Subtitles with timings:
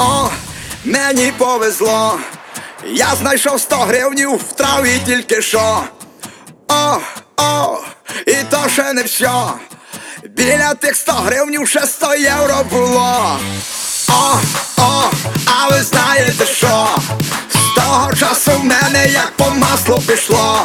[0.00, 0.30] О,
[0.84, 2.18] мені повезло.
[2.86, 5.84] Я знайшов 100 гривнів в траві тільки що.
[6.68, 6.96] О,
[7.36, 7.78] о,
[8.26, 9.30] і то ще не все.
[10.24, 13.38] Біля тих 100 гривнів ще 100 євро було.
[14.08, 14.38] О,
[14.78, 15.02] о,
[15.46, 16.88] а ви знаєте що?
[17.50, 20.64] З того часу в мене як по маслу пішло.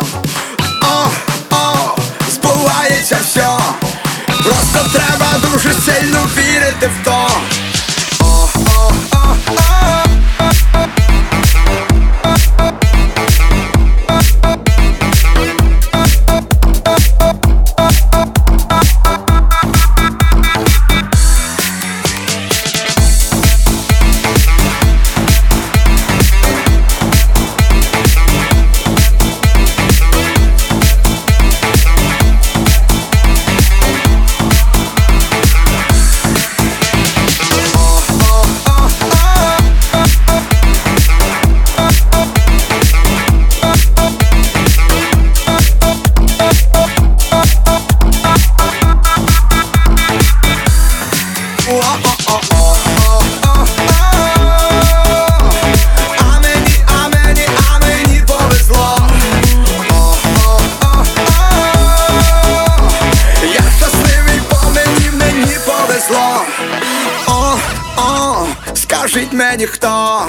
[69.15, 70.21] Скажіть мені хто,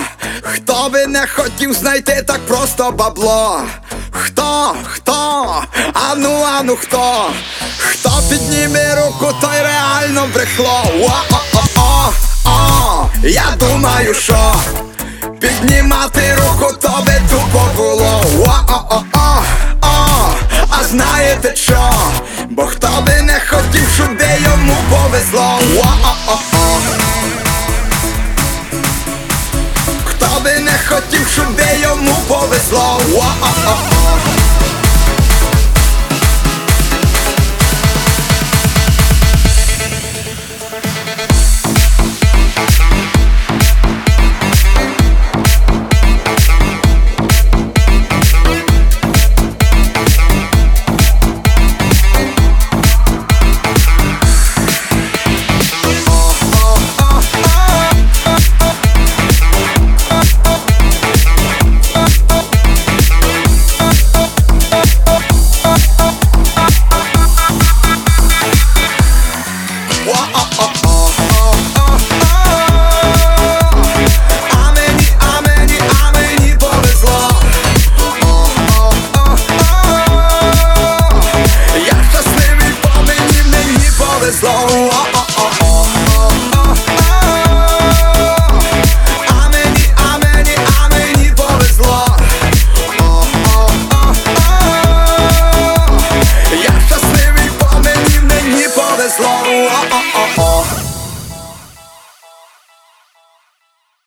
[0.43, 3.63] хто би не хотів знайти так просто бабло.
[4.25, 7.31] Хто, хто, ану, ану хто,
[7.79, 10.83] хто підніме руку, той реально брехло.
[11.01, 12.13] О-о-о-о,
[12.45, 14.55] о, я думаю, що
[15.41, 18.23] піднімати руку, то би тупо було.
[18.47, 19.43] О-о-о-о,
[19.83, 20.29] о,
[20.71, 21.91] а знаєте що?
[22.51, 25.59] Бо хто би не хотів, щоб йому повезло.
[25.77, 26.56] О-о-о-о.
[30.97, 33.01] Хотів, щоб де йому повезло.